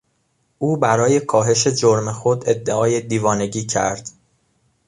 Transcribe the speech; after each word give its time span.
او 0.57 0.77
برای 0.77 1.19
کاهش 1.19 1.67
جرم 1.67 2.11
خود 2.11 2.43
ادعای 2.49 3.01
دیوانگی 3.01 3.65
کرد. 3.65 4.09